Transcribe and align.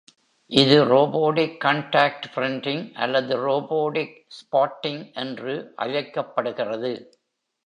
இது 0.51 0.77
robotic 0.85 1.59
contact 1.65 2.25
printing 2.35 2.81
அல்லது 2.95 3.35
robotic 3.43 4.17
spotting 4.39 5.03
என்று 5.15 5.55
அழைக்கப்படுகிறது. 5.75 6.93